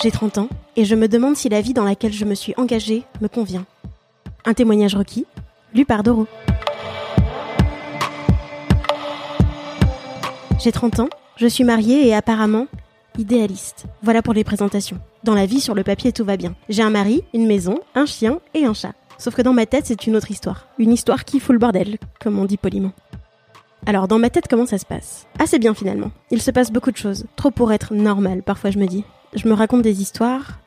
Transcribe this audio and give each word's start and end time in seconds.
J'ai 0.00 0.12
30 0.12 0.38
ans 0.38 0.48
et 0.76 0.84
je 0.84 0.94
me 0.94 1.08
demande 1.08 1.34
si 1.34 1.48
la 1.48 1.60
vie 1.60 1.74
dans 1.74 1.82
laquelle 1.82 2.12
je 2.12 2.24
me 2.24 2.36
suis 2.36 2.54
engagée 2.56 3.02
me 3.20 3.26
convient. 3.26 3.66
Un 4.44 4.54
témoignage 4.54 4.94
requis, 4.94 5.26
lu 5.74 5.84
par 5.84 6.04
Doro. 6.04 6.28
J'ai 10.60 10.70
30 10.70 11.00
ans, 11.00 11.08
je 11.36 11.48
suis 11.48 11.64
mariée 11.64 12.06
et 12.06 12.14
apparemment 12.14 12.68
idéaliste. 13.18 13.86
Voilà 14.02 14.22
pour 14.22 14.34
les 14.34 14.44
présentations. 14.44 15.00
Dans 15.24 15.34
la 15.34 15.46
vie, 15.46 15.60
sur 15.60 15.74
le 15.74 15.82
papier, 15.82 16.12
tout 16.12 16.24
va 16.24 16.36
bien. 16.36 16.54
J'ai 16.68 16.82
un 16.82 16.90
mari, 16.90 17.24
une 17.34 17.48
maison, 17.48 17.80
un 17.96 18.06
chien 18.06 18.38
et 18.54 18.64
un 18.64 18.74
chat. 18.74 18.92
Sauf 19.18 19.34
que 19.34 19.42
dans 19.42 19.52
ma 19.52 19.66
tête, 19.66 19.86
c'est 19.86 20.06
une 20.06 20.14
autre 20.14 20.30
histoire. 20.30 20.68
Une 20.78 20.92
histoire 20.92 21.24
qui 21.24 21.40
fout 21.40 21.54
le 21.54 21.58
bordel, 21.58 21.98
comme 22.20 22.38
on 22.38 22.44
dit 22.44 22.56
poliment. 22.56 22.92
Alors, 23.84 24.06
dans 24.06 24.20
ma 24.20 24.30
tête, 24.30 24.46
comment 24.48 24.66
ça 24.66 24.78
se 24.78 24.86
passe? 24.86 25.26
Assez 25.40 25.58
bien 25.58 25.74
finalement. 25.74 26.12
Il 26.30 26.40
se 26.40 26.52
passe 26.52 26.70
beaucoup 26.70 26.92
de 26.92 26.96
choses. 26.96 27.26
Trop 27.34 27.50
pour 27.50 27.72
être 27.72 27.94
normal, 27.94 28.44
parfois 28.44 28.70
je 28.70 28.78
me 28.78 28.86
dis. 28.86 29.04
Je 29.34 29.46
me 29.46 29.54
raconte 29.54 29.82
des 29.82 30.00
histoires 30.00 30.58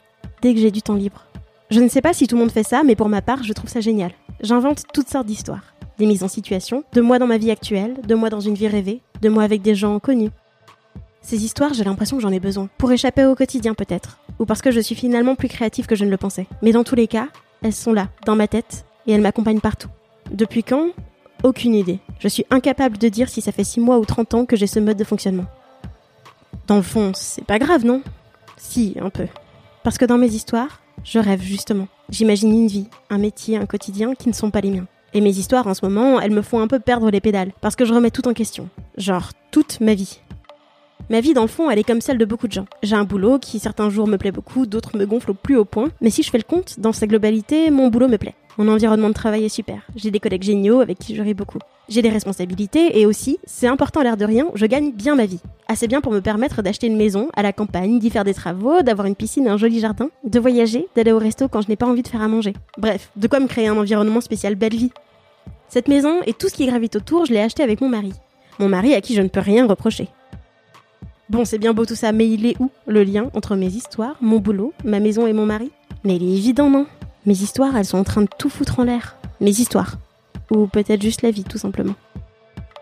dès 0.41 0.53
que 0.53 0.59
j'ai 0.59 0.71
du 0.71 0.81
temps 0.81 0.95
libre. 0.95 1.25
Je 1.71 1.79
ne 1.79 1.87
sais 1.87 2.01
pas 2.01 2.13
si 2.13 2.27
tout 2.27 2.35
le 2.35 2.41
monde 2.41 2.51
fait 2.51 2.63
ça, 2.63 2.83
mais 2.83 2.95
pour 2.95 3.09
ma 3.09 3.21
part, 3.21 3.43
je 3.43 3.53
trouve 3.53 3.69
ça 3.69 3.79
génial. 3.79 4.11
J'invente 4.41 4.83
toutes 4.93 5.09
sortes 5.09 5.25
d'histoires. 5.25 5.73
Des 5.97 6.05
mises 6.05 6.23
en 6.23 6.27
situation, 6.27 6.83
de 6.93 7.01
moi 7.01 7.17
dans 7.19 7.27
ma 7.27 7.37
vie 7.37 7.51
actuelle, 7.51 7.95
de 8.05 8.15
moi 8.15 8.29
dans 8.29 8.39
une 8.39 8.55
vie 8.55 8.67
rêvée, 8.67 9.01
de 9.21 9.29
moi 9.29 9.43
avec 9.43 9.61
des 9.61 9.75
gens 9.75 9.99
connus. 9.99 10.31
Ces 11.21 11.43
histoires, 11.43 11.73
j'ai 11.73 11.83
l'impression 11.83 12.17
que 12.17 12.23
j'en 12.23 12.31
ai 12.31 12.39
besoin. 12.39 12.69
Pour 12.77 12.91
échapper 12.91 13.25
au 13.25 13.35
quotidien 13.35 13.73
peut-être. 13.73 14.19
Ou 14.39 14.45
parce 14.45 14.61
que 14.61 14.71
je 14.71 14.79
suis 14.79 14.95
finalement 14.95 15.35
plus 15.35 15.47
créative 15.47 15.85
que 15.85 15.95
je 15.95 16.05
ne 16.05 16.09
le 16.09 16.17
pensais. 16.17 16.47
Mais 16.61 16.71
dans 16.71 16.83
tous 16.83 16.95
les 16.95 17.07
cas, 17.07 17.27
elles 17.63 17.73
sont 17.73 17.93
là, 17.93 18.09
dans 18.25 18.35
ma 18.35 18.47
tête, 18.47 18.85
et 19.07 19.13
elles 19.13 19.21
m'accompagnent 19.21 19.59
partout. 19.59 19.89
Depuis 20.31 20.63
quand? 20.63 20.87
Aucune 21.43 21.75
idée. 21.75 21.99
Je 22.19 22.27
suis 22.27 22.45
incapable 22.49 22.97
de 22.97 23.09
dire 23.09 23.29
si 23.29 23.41
ça 23.41 23.51
fait 23.51 23.63
6 23.63 23.79
mois 23.79 23.99
ou 23.99 24.05
30 24.05 24.33
ans 24.33 24.45
que 24.45 24.55
j'ai 24.55 24.67
ce 24.67 24.79
mode 24.79 24.97
de 24.97 25.03
fonctionnement. 25.03 25.45
Dans 26.67 26.75
le 26.75 26.81
fond, 26.81 27.11
c'est 27.15 27.45
pas 27.45 27.59
grave, 27.59 27.85
non? 27.85 28.01
Si, 28.61 28.95
un 29.01 29.09
peu. 29.09 29.25
Parce 29.83 29.97
que 29.97 30.05
dans 30.05 30.19
mes 30.19 30.29
histoires, 30.29 30.81
je 31.03 31.17
rêve 31.17 31.41
justement. 31.41 31.87
J'imagine 32.09 32.53
une 32.53 32.67
vie, 32.67 32.87
un 33.09 33.17
métier, 33.17 33.57
un 33.57 33.65
quotidien 33.65 34.13
qui 34.13 34.29
ne 34.29 34.33
sont 34.33 34.51
pas 34.51 34.61
les 34.61 34.69
miens. 34.69 34.85
Et 35.15 35.19
mes 35.19 35.31
histoires 35.31 35.65
en 35.65 35.73
ce 35.73 35.83
moment, 35.83 36.21
elles 36.21 36.31
me 36.31 36.43
font 36.43 36.59
un 36.59 36.67
peu 36.67 36.79
perdre 36.79 37.09
les 37.09 37.19
pédales, 37.19 37.51
parce 37.59 37.75
que 37.75 37.85
je 37.85 37.93
remets 37.93 38.11
tout 38.11 38.27
en 38.27 38.33
question. 38.33 38.69
Genre, 38.97 39.31
toute 39.49 39.81
ma 39.81 39.95
vie. 39.95 40.19
Ma 41.09 41.21
vie, 41.21 41.33
dans 41.33 41.41
le 41.41 41.47
fond, 41.47 41.71
elle 41.71 41.79
est 41.79 41.83
comme 41.83 42.01
celle 42.01 42.19
de 42.19 42.23
beaucoup 42.23 42.47
de 42.47 42.53
gens. 42.53 42.67
J'ai 42.83 42.95
un 42.95 43.03
boulot 43.03 43.39
qui 43.39 43.59
certains 43.59 43.89
jours 43.89 44.07
me 44.07 44.17
plaît 44.17 44.31
beaucoup, 44.31 44.67
d'autres 44.67 44.95
me 44.95 45.05
gonflent 45.05 45.31
au 45.31 45.33
plus 45.33 45.57
haut 45.57 45.65
point, 45.65 45.89
mais 45.99 46.11
si 46.11 46.21
je 46.21 46.29
fais 46.29 46.37
le 46.37 46.43
compte, 46.43 46.79
dans 46.79 46.93
sa 46.93 47.07
globalité, 47.07 47.71
mon 47.71 47.87
boulot 47.87 48.07
me 48.07 48.17
plaît. 48.17 48.35
Mon 48.57 48.67
environnement 48.67 49.09
de 49.09 49.13
travail 49.13 49.43
est 49.43 49.49
super. 49.49 49.81
J'ai 49.95 50.11
des 50.11 50.19
collègues 50.19 50.43
géniaux 50.43 50.81
avec 50.81 50.99
qui 50.99 51.15
je 51.15 51.21
ris 51.23 51.33
beaucoup. 51.33 51.59
J'ai 51.89 52.03
des 52.03 52.09
responsabilités 52.09 52.99
et 52.99 53.05
aussi, 53.07 53.39
c'est 53.43 53.67
important 53.67 54.03
l'air 54.03 54.17
de 54.17 54.25
rien, 54.25 54.45
je 54.53 54.65
gagne 54.67 54.91
bien 54.91 55.15
ma 55.15 55.25
vie. 55.25 55.41
Assez 55.71 55.87
bien 55.87 56.01
pour 56.01 56.11
me 56.11 56.19
permettre 56.19 56.61
d'acheter 56.61 56.87
une 56.87 56.97
maison 56.97 57.29
à 57.33 57.43
la 57.43 57.53
campagne, 57.53 57.97
d'y 57.97 58.09
faire 58.09 58.25
des 58.25 58.33
travaux, 58.33 58.81
d'avoir 58.81 59.07
une 59.07 59.15
piscine 59.15 59.47
et 59.47 59.49
un 59.49 59.55
joli 59.55 59.79
jardin, 59.79 60.09
de 60.25 60.37
voyager, 60.37 60.85
d'aller 60.97 61.13
au 61.13 61.17
resto 61.17 61.47
quand 61.47 61.61
je 61.61 61.69
n'ai 61.69 61.77
pas 61.77 61.85
envie 61.85 62.01
de 62.01 62.09
faire 62.09 62.21
à 62.21 62.27
manger. 62.27 62.51
Bref, 62.77 63.09
de 63.15 63.25
quoi 63.29 63.39
me 63.39 63.47
créer 63.47 63.69
un 63.69 63.77
environnement 63.77 64.19
spécial 64.19 64.55
belle 64.55 64.75
vie. 64.75 64.91
Cette 65.69 65.87
maison 65.87 66.19
et 66.25 66.33
tout 66.33 66.49
ce 66.49 66.55
qui 66.55 66.65
gravite 66.65 66.97
autour, 66.97 67.23
je 67.23 67.31
l'ai 67.31 67.39
acheté 67.39 67.63
avec 67.63 67.79
mon 67.79 67.87
mari. 67.87 68.11
Mon 68.59 68.67
mari 68.67 68.93
à 68.93 68.99
qui 68.99 69.15
je 69.15 69.21
ne 69.21 69.29
peux 69.29 69.39
rien 69.39 69.65
reprocher. 69.65 70.09
Bon, 71.29 71.45
c'est 71.45 71.57
bien 71.57 71.73
beau 71.73 71.85
tout 71.85 71.95
ça, 71.95 72.11
mais 72.11 72.27
il 72.27 72.45
est 72.45 72.59
où 72.59 72.69
le 72.85 73.05
lien 73.05 73.29
entre 73.33 73.55
mes 73.55 73.67
histoires, 73.67 74.17
mon 74.19 74.39
boulot, 74.39 74.73
ma 74.83 74.99
maison 74.99 75.25
et 75.25 75.31
mon 75.31 75.45
mari? 75.45 75.71
Mais 76.03 76.17
il 76.17 76.23
est 76.23 76.37
évident, 76.37 76.69
non? 76.69 76.85
Mes 77.25 77.41
histoires, 77.41 77.77
elles 77.77 77.85
sont 77.85 77.97
en 77.97 78.03
train 78.03 78.23
de 78.23 78.29
tout 78.37 78.49
foutre 78.49 78.81
en 78.81 78.83
l'air. 78.83 79.15
Mes 79.39 79.51
histoires. 79.51 79.95
Ou 80.49 80.67
peut-être 80.67 81.01
juste 81.01 81.21
la 81.21 81.31
vie, 81.31 81.45
tout 81.45 81.57
simplement. 81.57 81.95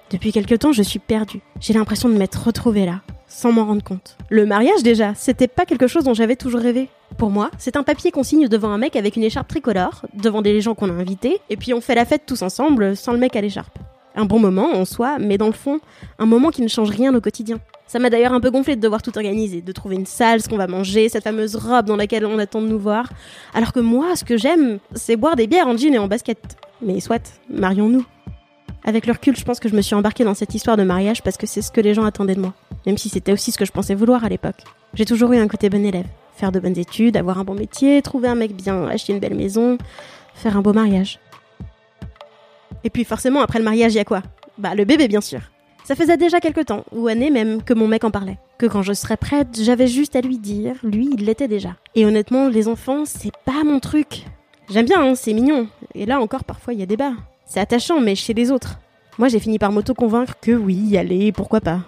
Depuis 0.10 0.32
quelque 0.32 0.56
temps, 0.56 0.72
je 0.72 0.82
suis 0.82 0.98
perdue. 0.98 1.40
J'ai 1.60 1.74
l'impression 1.74 2.10
de 2.10 2.16
m'être 2.16 2.44
retrouvée 2.48 2.86
là, 2.88 3.02
sans 3.28 3.52
m'en 3.52 3.66
rendre 3.66 3.84
compte. 3.84 4.18
Le 4.30 4.48
mariage, 4.48 4.82
déjà, 4.82 5.14
c'était 5.14 5.48
pas 5.48 5.66
quelque 5.66 5.86
chose 5.86 6.04
dont 6.04 6.16
j'avais 6.16 6.36
toujours 6.36 6.62
rêvé. 6.62 6.90
Pour 7.20 7.30
moi, 7.30 7.52
c'est 7.60 7.76
un 7.76 7.84
papier 7.84 8.10
qu'on 8.10 8.24
signe 8.24 8.48
devant 8.48 8.72
un 8.72 8.80
mec 8.80 8.96
avec 8.96 9.18
une 9.18 9.24
écharpe 9.24 9.48
tricolore, 9.48 10.08
devant 10.16 10.42
des 10.42 10.62
gens 10.62 10.74
qu'on 10.74 10.90
a 10.90 10.94
invités, 10.94 11.40
et 11.52 11.58
puis 11.58 11.76
on 11.76 11.82
fait 11.82 11.94
la 11.94 12.06
fête 12.06 12.24
tous 12.26 12.42
ensemble, 12.42 12.96
sans 12.96 13.12
le 13.14 13.20
mec 13.20 13.36
à 13.36 13.42
l'écharpe. 13.42 13.78
Un 14.16 14.26
bon 14.26 14.40
moment 14.40 14.72
en 14.74 14.84
soi, 14.84 15.18
mais 15.20 15.38
dans 15.38 15.46
le 15.46 15.54
fond, 15.54 15.80
un 16.18 16.26
moment 16.26 16.50
qui 16.50 16.64
ne 16.64 16.68
change 16.68 16.90
rien 16.90 17.14
au 17.14 17.22
quotidien. 17.22 17.60
Ça 17.86 18.00
m'a 18.00 18.10
d'ailleurs 18.10 18.34
un 18.34 18.40
peu 18.40 18.50
gonflé 18.50 18.76
de 18.76 18.82
devoir 18.82 19.04
tout 19.04 19.16
organiser, 19.16 19.62
de 19.62 19.72
trouver 19.72 19.96
une 19.96 20.08
salle, 20.08 20.42
ce 20.42 20.50
qu'on 20.50 20.58
va 20.58 20.68
manger, 20.68 21.10
cette 21.10 21.24
fameuse 21.24 21.56
robe 21.56 21.86
dans 21.86 21.96
laquelle 21.96 22.26
on 22.26 22.40
attend 22.40 22.62
de 22.62 22.68
nous 22.68 22.80
voir. 22.80 23.10
Alors 23.54 23.74
que 23.74 23.80
moi, 23.80 24.16
ce 24.16 24.24
que 24.24 24.38
j'aime, 24.38 24.80
c'est 24.96 25.18
boire 25.18 25.36
des 25.36 25.46
bières 25.46 25.68
en 25.68 25.78
jean 25.78 25.94
et 25.94 26.00
en 26.00 26.08
basket. 26.08 26.58
Mais 26.82 27.00
soit, 27.00 27.40
marions-nous. 27.50 28.06
Avec 28.84 29.06
le 29.06 29.14
recul, 29.14 29.36
je 29.36 29.44
pense 29.44 29.60
que 29.60 29.70
je 29.70 29.76
me 29.76 29.82
suis 29.82 29.96
embarquée 29.96 30.24
dans 30.24 30.34
cette 30.34 30.56
histoire 30.56 30.78
de 30.78 30.84
mariage 30.84 31.22
parce 31.22 31.38
que 31.38 31.46
c'est 31.46 31.62
ce 31.62 31.72
que 31.72 31.82
les 31.82 31.94
gens 31.94 32.06
attendaient 32.06 32.36
de 32.36 32.42
moi. 32.42 32.54
Même 32.86 32.98
si 32.98 33.10
c'était 33.10 33.34
aussi 33.34 33.52
ce 33.52 33.58
que 33.58 33.66
je 33.66 33.72
pensais 33.72 33.96
vouloir 33.96 34.24
à 34.24 34.30
l'époque. 34.30 34.64
J'ai 34.94 35.06
toujours 35.06 35.34
eu 35.34 35.38
un 35.38 35.48
côté 35.48 35.70
bon 35.70 35.86
élève. 35.86 36.08
Faire 36.36 36.52
de 36.52 36.60
bonnes 36.60 36.78
études, 36.78 37.18
avoir 37.18 37.38
un 37.38 37.44
bon 37.44 37.56
métier, 37.56 38.02
trouver 38.02 38.30
un 38.30 38.36
mec 38.36 38.56
bien, 38.56 38.88
acheter 38.88 39.14
une 39.14 39.20
belle 39.20 39.36
maison, 39.36 39.78
faire 40.34 40.56
un 40.56 40.62
beau 40.62 40.74
mariage. 40.74 41.20
Et 42.84 42.90
puis 42.90 43.04
forcément, 43.04 43.42
après 43.42 43.60
le 43.60 43.66
mariage, 43.66 43.94
il 43.94 43.98
y 43.98 44.00
a 44.00 44.06
quoi? 44.06 44.24
Bah 44.58 44.74
le 44.76 44.86
bébé, 44.86 45.08
bien 45.08 45.22
sûr. 45.22 45.42
Ça 45.84 45.96
faisait 45.96 46.18
déjà 46.18 46.40
quelque 46.40 46.62
temps, 46.62 46.86
ou 46.92 47.08
années 47.08 47.32
même, 47.32 47.64
que 47.64 47.74
mon 47.74 47.88
mec 47.88 48.04
en 48.04 48.12
parlait. 48.12 48.38
Que 48.58 48.68
quand 48.68 48.84
je 48.84 48.94
serais 48.94 49.18
prête, 49.18 49.60
j'avais 49.62 49.88
juste 49.88 50.16
à 50.16 50.22
lui 50.22 50.38
dire, 50.38 50.76
lui, 50.84 51.10
il 51.18 51.26
l'était 51.26 51.48
déjà. 51.48 51.76
Et 51.96 52.06
honnêtement, 52.06 52.48
les 52.48 52.68
enfants, 52.68 53.06
c'est 53.06 53.36
pas 53.44 53.64
mon 53.66 53.80
truc. 53.80 54.26
J'aime 54.70 54.86
bien, 54.86 55.02
hein, 55.02 55.16
c'est 55.16 55.34
mignon. 55.34 55.68
Et 55.96 56.06
là 56.06 56.22
encore, 56.22 56.44
parfois, 56.44 56.74
il 56.74 56.80
y 56.80 56.84
a 56.84 56.86
débat. 56.86 57.14
C'est 57.50 57.60
attachant, 57.60 58.00
mais 58.00 58.14
chez 58.14 58.36
les 58.36 58.52
autres. 58.52 58.78
Moi, 59.18 59.28
j'ai 59.28 59.40
fini 59.40 59.58
par 59.58 59.72
m'auto-convaincre 59.72 60.36
que 60.40 60.52
oui, 60.52 60.96
allez, 60.98 61.32
pourquoi 61.32 61.62
pas. 61.62 61.82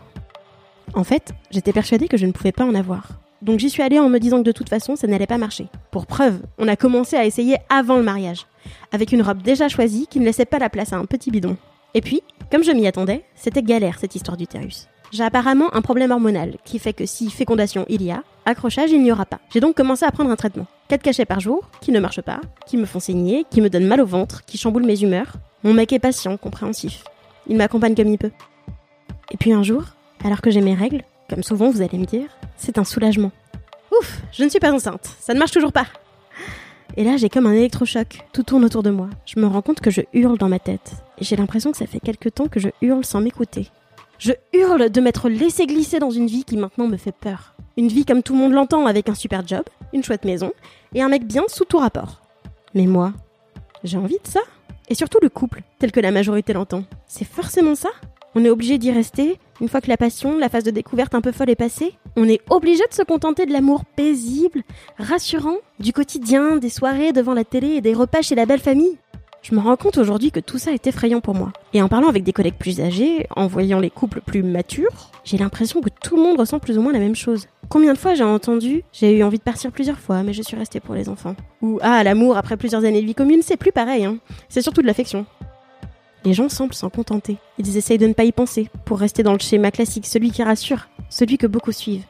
En 0.95 1.03
fait, 1.03 1.33
j'étais 1.51 1.72
persuadée 1.72 2.07
que 2.07 2.17
je 2.17 2.25
ne 2.25 2.31
pouvais 2.31 2.51
pas 2.51 2.66
en 2.66 2.73
avoir. 2.73 3.09
Donc 3.44 3.59
j'y 3.59 3.69
suis 3.69 3.83
allée 3.83 4.00
en 4.00 4.09
me 4.09 4.19
disant 4.19 4.39
que 4.39 4.47
de 4.47 4.51
toute 4.51 4.69
façon, 4.69 4.95
ça 4.95 5.05
n'allait 5.05 5.27
pas 5.27 5.38
marcher. 5.38 5.67
Pour 5.91 6.07
preuve, 6.07 6.41
on 6.57 6.67
a 6.67 6.75
commencé 6.75 7.16
à 7.16 7.25
essayer 7.25 7.57
avant 7.69 7.97
le 7.97 8.03
mariage, 8.03 8.47
avec 8.91 9.11
une 9.11 9.21
robe 9.21 9.44
déjà 9.44 9.69
choisie 9.69 10.07
qui 10.09 10.19
ne 10.19 10.25
laissait 10.25 10.45
pas 10.45 10.57
la 10.57 10.69
place 10.69 10.94
à 10.94 10.97
un 10.97 11.05
petit 11.05 11.29
bidon. 11.29 11.55
Et 11.94 12.01
puis, 12.01 12.21
comme 12.51 12.63
je 12.63 12.71
m'y 12.71 12.88
attendais, 12.88 13.23
c'était 13.35 13.61
galère 13.61 14.00
cette 14.00 14.16
histoire 14.16 14.38
d'utérus. 14.38 14.88
J'ai 15.11 15.23
apparemment 15.23 15.73
un 15.75 15.81
problème 15.81 16.11
hormonal 16.11 16.57
qui 16.66 16.79
fait 16.79 16.94
que 16.94 17.05
si 17.05 17.29
fécondation 17.29 17.85
il 17.88 18.01
y 18.01 18.11
a, 18.11 18.23
accrochage 18.45 18.91
il 18.91 19.03
n'y 19.03 19.11
aura 19.11 19.25
pas. 19.25 19.41
J'ai 19.53 19.59
donc 19.59 19.75
commencé 19.75 20.05
à 20.05 20.11
prendre 20.11 20.31
un 20.31 20.35
traitement. 20.35 20.66
4 20.88 21.03
cachets 21.03 21.25
par 21.25 21.39
jour, 21.39 21.69
qui 21.81 21.91
ne 21.91 22.00
marchent 22.00 22.21
pas, 22.21 22.41
qui 22.66 22.77
me 22.77 22.85
font 22.85 23.00
saigner, 23.00 23.45
qui 23.50 23.61
me 23.61 23.69
donnent 23.69 23.88
mal 23.88 24.01
au 24.01 24.05
ventre, 24.05 24.44
qui 24.45 24.57
chamboulent 24.57 24.85
mes 24.85 25.03
humeurs. 25.03 25.33
Mon 25.63 25.73
mec 25.73 25.94
est 25.94 25.99
patient, 25.99 26.38
compréhensif. 26.38 27.03
Il 27.47 27.57
m'accompagne 27.57 27.95
comme 27.95 28.07
il 28.07 28.17
peut. 28.17 28.31
Et 29.31 29.38
puis 29.38 29.53
un 29.53 29.63
jour, 29.63 29.83
alors 30.23 30.41
que 30.41 30.51
j'ai 30.51 30.61
mes 30.61 30.73
règles, 30.73 31.03
comme 31.29 31.44
souvent 31.44 31.69
vous 31.69 31.81
allez 31.81 31.97
me 31.97 32.05
dire, 32.05 32.27
c'est 32.57 32.77
un 32.77 32.83
soulagement. 32.83 33.31
Ouf, 33.91 34.21
je 34.31 34.44
ne 34.44 34.50
suis 34.50 34.59
pas 34.59 34.71
enceinte, 34.71 35.16
ça 35.19 35.33
ne 35.33 35.39
marche 35.39 35.51
toujours 35.51 35.71
pas. 35.71 35.85
Et 36.97 37.03
là, 37.03 37.16
j'ai 37.17 37.29
comme 37.29 37.47
un 37.47 37.53
électrochoc. 37.53 38.19
Tout 38.33 38.44
tourne 38.44 38.66
autour 38.66 38.83
de 38.83 38.89
moi. 38.89 39.09
Je 39.25 39.39
me 39.39 39.47
rends 39.47 39.61
compte 39.61 39.79
que 39.79 39.91
je 39.91 40.01
hurle 40.13 40.38
dans 40.38 40.50
ma 40.50 40.59
tête. 40.59 40.94
Et 41.19 41.23
j'ai 41.23 41.38
l'impression 41.38 41.71
que 41.71 41.77
ça 41.77 41.88
fait 41.88 42.01
quelque 42.01 42.27
temps 42.27 42.47
que 42.47 42.59
je 42.59 42.69
hurle 42.81 43.05
sans 43.05 43.21
m'écouter. 43.21 43.69
Je 44.19 44.33
hurle 44.53 44.89
de 44.89 45.01
m'être 45.01 45.30
laissé 45.30 45.65
glisser 45.65 46.00
dans 46.00 46.12
une 46.12 46.27
vie 46.27 46.44
qui 46.44 46.57
maintenant 46.57 46.88
me 46.88 46.97
fait 46.97 47.13
peur. 47.13 47.56
Une 47.77 47.88
vie 47.88 48.06
comme 48.06 48.24
tout 48.24 48.33
le 48.33 48.39
monde 48.39 48.51
l'entend, 48.51 48.86
avec 48.86 49.07
un 49.07 49.15
super 49.15 49.47
job, 49.47 49.63
une 49.94 50.03
chouette 50.03 50.25
maison, 50.25 50.51
et 50.94 51.01
un 51.01 51.07
mec 51.07 51.25
bien 51.25 51.44
sous 51.47 51.65
tout 51.65 51.77
rapport. 51.77 52.21
Mais 52.74 52.86
moi, 52.86 53.13
j'ai 53.83 53.97
envie 53.97 54.19
de 54.24 54.27
ça. 54.27 54.41
Et 54.91 54.93
surtout 54.93 55.19
le 55.21 55.29
couple, 55.29 55.61
tel 55.79 55.93
que 55.93 56.01
la 56.01 56.11
majorité 56.11 56.51
l'entend. 56.51 56.83
C'est 57.07 57.23
forcément 57.23 57.75
ça? 57.75 57.88
On 58.35 58.43
est 58.43 58.49
obligé 58.49 58.77
d'y 58.77 58.91
rester, 58.91 59.39
une 59.61 59.69
fois 59.69 59.79
que 59.79 59.88
la 59.88 59.95
passion, 59.95 60.38
la 60.38 60.49
phase 60.49 60.65
de 60.65 60.71
découverte 60.71 61.15
un 61.15 61.21
peu 61.21 61.31
folle 61.31 61.49
est 61.49 61.55
passée? 61.55 61.93
On 62.17 62.27
est 62.27 62.41
obligé 62.49 62.83
de 62.89 62.93
se 62.93 63.01
contenter 63.01 63.45
de 63.45 63.53
l'amour 63.53 63.85
paisible, 63.85 64.63
rassurant, 64.97 65.55
du 65.79 65.93
quotidien, 65.93 66.57
des 66.57 66.69
soirées 66.69 67.13
devant 67.13 67.33
la 67.33 67.45
télé 67.45 67.67
et 67.67 67.81
des 67.81 67.93
repas 67.93 68.21
chez 68.21 68.35
la 68.35 68.45
belle 68.45 68.59
famille? 68.59 68.97
Je 69.41 69.55
me 69.55 69.59
rends 69.59 69.75
compte 69.75 69.97
aujourd'hui 69.97 70.31
que 70.31 70.39
tout 70.39 70.59
ça 70.59 70.71
est 70.71 70.85
effrayant 70.85 71.19
pour 71.19 71.33
moi. 71.33 71.51
Et 71.73 71.81
en 71.81 71.88
parlant 71.88 72.07
avec 72.09 72.23
des 72.23 72.33
collègues 72.33 72.57
plus 72.59 72.79
âgés, 72.79 73.25
en 73.35 73.47
voyant 73.47 73.79
les 73.79 73.89
couples 73.89 74.21
plus 74.21 74.43
matures, 74.43 75.09
j'ai 75.23 75.38
l'impression 75.38 75.81
que 75.81 75.89
tout 75.89 76.15
le 76.15 76.21
monde 76.21 76.39
ressent 76.39 76.59
plus 76.59 76.77
ou 76.77 76.81
moins 76.81 76.93
la 76.93 76.99
même 76.99 77.15
chose. 77.15 77.47
Combien 77.67 77.93
de 77.93 77.97
fois 77.97 78.13
j'ai 78.13 78.23
entendu 78.23 78.83
J'ai 78.93 79.17
eu 79.17 79.23
envie 79.23 79.39
de 79.39 79.43
partir 79.43 79.71
plusieurs 79.71 79.99
fois, 79.99 80.21
mais 80.21 80.33
je 80.33 80.43
suis 80.43 80.55
restée 80.57 80.79
pour 80.79 80.93
les 80.93 81.09
enfants. 81.09 81.35
Ou 81.61 81.79
Ah, 81.81 82.03
l'amour 82.03 82.38
après 82.38 82.55
plusieurs 82.57 82.85
années 82.85 83.01
de 83.01 83.05
vie 83.07 83.15
commune, 83.15 83.41
c'est 83.41 83.57
plus 83.57 83.71
pareil, 83.71 84.05
hein. 84.05 84.17
C'est 84.47 84.61
surtout 84.61 84.81
de 84.81 84.88
l'affection. 84.88 85.25
Les 86.23 86.33
gens 86.33 86.49
semblent 86.49 86.75
s'en 86.75 86.91
contenter. 86.91 87.38
Ils 87.57 87.77
essayent 87.77 87.97
de 87.97 88.05
ne 88.05 88.13
pas 88.13 88.25
y 88.25 88.31
penser, 88.31 88.69
pour 88.85 88.99
rester 88.99 89.23
dans 89.23 89.33
le 89.33 89.39
schéma 89.39 89.71
classique, 89.71 90.05
celui 90.05 90.29
qui 90.29 90.43
rassure, 90.43 90.88
celui 91.09 91.39
que 91.39 91.47
beaucoup 91.47 91.71
suivent. 91.71 92.05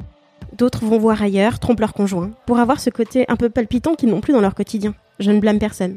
D'autres 0.57 0.83
vont 0.83 0.97
voir 0.99 1.21
ailleurs, 1.21 1.59
trompent 1.59 1.79
leur 1.79 1.93
conjoint, 1.93 2.31
pour 2.45 2.59
avoir 2.59 2.81
ce 2.81 2.89
côté 2.89 3.23
un 3.29 3.37
peu 3.37 3.49
palpitant 3.49 3.95
qu'ils 3.95 4.09
n'ont 4.09 4.19
plus 4.19 4.33
dans 4.33 4.41
leur 4.41 4.53
quotidien. 4.53 4.93
Je 5.19 5.31
ne 5.31 5.39
blâme 5.39 5.59
personne. 5.59 5.95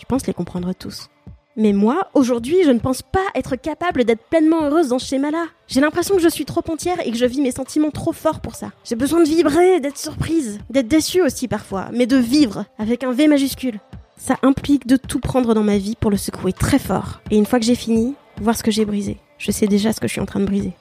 Je 0.00 0.06
pense 0.06 0.26
les 0.26 0.32
comprendre 0.32 0.72
tous. 0.72 1.10
Mais 1.56 1.74
moi, 1.74 2.08
aujourd'hui, 2.14 2.56
je 2.64 2.70
ne 2.70 2.78
pense 2.78 3.02
pas 3.02 3.26
être 3.34 3.54
capable 3.54 4.04
d'être 4.04 4.24
pleinement 4.30 4.64
heureuse 4.64 4.88
dans 4.88 4.98
ce 4.98 5.06
schéma-là. 5.06 5.44
J'ai 5.68 5.82
l'impression 5.82 6.16
que 6.16 6.22
je 6.22 6.28
suis 6.28 6.46
trop 6.46 6.62
entière 6.70 7.06
et 7.06 7.10
que 7.10 7.18
je 7.18 7.26
vis 7.26 7.42
mes 7.42 7.50
sentiments 7.50 7.90
trop 7.90 8.14
forts 8.14 8.40
pour 8.40 8.54
ça. 8.54 8.70
J'ai 8.82 8.96
besoin 8.96 9.22
de 9.22 9.28
vibrer, 9.28 9.78
d'être 9.78 9.98
surprise, 9.98 10.58
d'être 10.70 10.88
déçue 10.88 11.20
aussi 11.20 11.48
parfois, 11.48 11.90
mais 11.92 12.06
de 12.06 12.16
vivre 12.16 12.64
avec 12.78 13.04
un 13.04 13.12
V 13.12 13.28
majuscule. 13.28 13.78
Ça 14.16 14.36
implique 14.42 14.86
de 14.86 14.96
tout 14.96 15.20
prendre 15.20 15.52
dans 15.52 15.62
ma 15.62 15.76
vie 15.76 15.96
pour 16.00 16.10
le 16.10 16.16
secouer 16.16 16.54
très 16.54 16.78
fort. 16.78 17.20
Et 17.30 17.36
une 17.36 17.46
fois 17.46 17.58
que 17.58 17.66
j'ai 17.66 17.74
fini, 17.74 18.14
voir 18.40 18.56
ce 18.56 18.62
que 18.62 18.70
j'ai 18.70 18.86
brisé. 18.86 19.18
Je 19.36 19.50
sais 19.50 19.66
déjà 19.66 19.92
ce 19.92 20.00
que 20.00 20.08
je 20.08 20.12
suis 20.12 20.20
en 20.22 20.26
train 20.26 20.40
de 20.40 20.46
briser. 20.46 20.72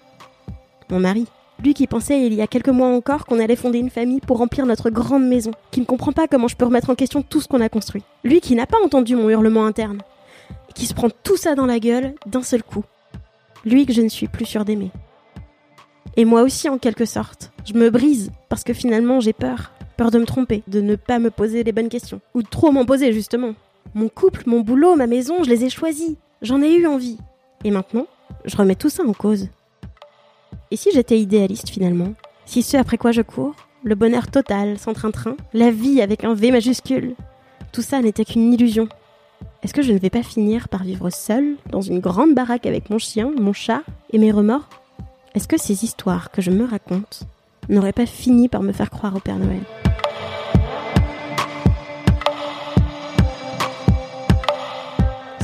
Mon 0.89 1.01
mari. 1.01 1.25
Lui 1.63 1.73
qui 1.73 1.87
pensait 1.87 2.25
il 2.25 2.33
y 2.33 2.41
a 2.41 2.47
quelques 2.47 2.69
mois 2.69 2.87
encore 2.87 3.25
qu'on 3.25 3.39
allait 3.39 3.57
fonder 3.57 3.79
une 3.79 3.89
famille 3.89 4.21
pour 4.21 4.37
remplir 4.37 4.65
notre 4.65 4.89
grande 4.89 5.27
maison, 5.27 5.51
qui 5.71 5.81
ne 5.81 5.85
comprend 5.85 6.13
pas 6.13 6.27
comment 6.27 6.47
je 6.47 6.55
peux 6.55 6.65
remettre 6.65 6.89
en 6.89 6.95
question 6.95 7.21
tout 7.21 7.41
ce 7.41 7.47
qu'on 7.49 7.59
a 7.59 7.67
construit. 7.67 8.03
Lui 8.23 8.39
qui 8.39 8.55
n'a 8.55 8.65
pas 8.65 8.77
entendu 8.83 9.15
mon 9.15 9.29
hurlement 9.29 9.65
interne, 9.65 10.01
et 10.69 10.73
qui 10.73 10.85
se 10.85 10.93
prend 10.93 11.09
tout 11.23 11.35
ça 11.35 11.55
dans 11.55 11.65
la 11.65 11.79
gueule 11.79 12.15
d'un 12.25 12.43
seul 12.43 12.63
coup. 12.63 12.85
Lui 13.65 13.85
que 13.85 13.91
je 13.91 14.01
ne 14.01 14.07
suis 14.07 14.27
plus 14.27 14.45
sûre 14.45 14.63
d'aimer. 14.63 14.91
Et 16.15 16.23
moi 16.23 16.43
aussi 16.43 16.69
en 16.69 16.77
quelque 16.77 17.05
sorte. 17.05 17.51
Je 17.65 17.73
me 17.73 17.89
brise 17.89 18.31
parce 18.47 18.63
que 18.63 18.73
finalement 18.73 19.19
j'ai 19.19 19.33
peur. 19.33 19.71
Peur 19.97 20.11
de 20.11 20.19
me 20.19 20.25
tromper, 20.25 20.63
de 20.67 20.79
ne 20.79 20.95
pas 20.95 21.19
me 21.19 21.29
poser 21.29 21.65
les 21.65 21.73
bonnes 21.73 21.89
questions. 21.89 22.21
Ou 22.35 22.41
de 22.41 22.47
trop 22.47 22.71
m'en 22.71 22.85
poser 22.85 23.11
justement. 23.11 23.53
Mon 23.95 24.07
couple, 24.07 24.43
mon 24.45 24.61
boulot, 24.61 24.95
ma 24.95 25.07
maison, 25.07 25.43
je 25.43 25.49
les 25.49 25.65
ai 25.65 25.69
choisis. 25.69 26.15
J'en 26.41 26.61
ai 26.61 26.73
eu 26.73 26.87
envie. 26.87 27.17
Et 27.65 27.71
maintenant, 27.71 28.07
je 28.45 28.55
remets 28.55 28.75
tout 28.75 28.89
ça 28.89 29.03
en 29.03 29.11
cause. 29.11 29.49
Et 30.71 30.75
si 30.75 30.91
j'étais 30.91 31.19
idéaliste 31.19 31.69
finalement? 31.69 32.13
Si 32.45 32.61
ce 32.61 32.77
après 32.77 32.99
quoi 32.99 33.11
je 33.11 33.23
cours 33.23 33.55
Le 33.83 33.95
bonheur 33.95 34.29
total, 34.29 34.77
sans 34.77 34.93
train-train 34.93 35.35
La 35.51 35.71
vie 35.71 35.99
avec 35.99 36.23
un 36.23 36.35
V 36.35 36.51
majuscule 36.51 37.15
Tout 37.71 37.81
ça 37.81 38.01
n'était 38.01 38.23
qu'une 38.23 38.53
illusion. 38.53 38.87
Est-ce 39.63 39.73
que 39.73 39.81
je 39.81 39.91
ne 39.91 39.97
vais 39.97 40.11
pas 40.11 40.21
finir 40.21 40.69
par 40.69 40.83
vivre 40.83 41.09
seule, 41.09 41.55
dans 41.71 41.81
une 41.81 41.99
grande 41.99 42.35
baraque 42.35 42.67
avec 42.67 42.91
mon 42.91 42.99
chien, 42.99 43.31
mon 43.35 43.51
chat 43.51 43.81
et 44.13 44.19
mes 44.19 44.31
remords? 44.31 44.69
Est-ce 45.33 45.47
que 45.47 45.59
ces 45.59 45.83
histoires 45.83 46.29
que 46.29 46.43
je 46.43 46.51
me 46.51 46.65
raconte 46.65 47.23
n'auraient 47.67 47.91
pas 47.91 48.05
fini 48.05 48.47
par 48.47 48.61
me 48.61 48.71
faire 48.71 48.91
croire 48.91 49.15
au 49.15 49.19
Père 49.19 49.39
Noël? 49.39 49.63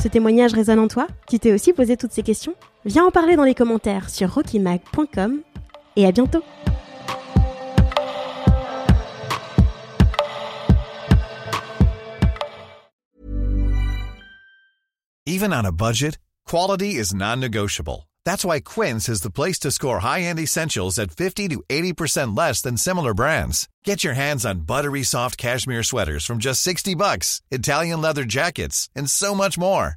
Ce 0.00 0.06
témoignage 0.06 0.54
résonne 0.54 0.78
en 0.78 0.86
toi? 0.86 1.08
Tu 1.28 1.40
t'es 1.40 1.52
aussi 1.52 1.72
posé 1.72 1.96
toutes 1.96 2.12
ces 2.12 2.22
questions? 2.22 2.54
Viens 2.86 3.06
en 3.06 3.10
parler 3.10 3.34
dans 3.34 3.44
les 3.44 3.54
commentaires 3.56 4.08
sur 4.08 4.32
rockymag.com 4.32 5.40
et 5.96 6.06
à 6.06 6.12
bientôt 6.12 6.42
Even 15.28 15.52
on 15.52 15.64
a 15.64 15.72
budget, 15.72 16.18
quality 16.48 16.94
is 16.94 17.12
non-negotiable. 17.12 18.08
That's 18.24 18.44
why 18.44 18.60
Quince 18.60 19.08
is 19.08 19.22
the 19.22 19.30
place 19.30 19.58
to 19.60 19.72
score 19.72 19.98
high-end 19.98 20.38
essentials 20.38 21.00
at 21.00 21.10
50 21.10 21.48
to 21.48 21.64
80% 21.68 22.36
less 22.38 22.60
than 22.62 22.76
similar 22.76 23.12
brands. 23.12 23.68
Get 23.84 24.04
your 24.04 24.14
hands 24.14 24.46
on 24.46 24.60
buttery 24.60 25.02
soft 25.02 25.36
cashmere 25.36 25.82
sweaters 25.82 26.24
from 26.24 26.38
just 26.38 26.62
60 26.62 26.94
bucks, 26.94 27.42
Italian 27.50 28.00
leather 28.00 28.24
jackets, 28.24 28.88
and 28.94 29.10
so 29.10 29.34
much 29.34 29.58
more. 29.58 29.96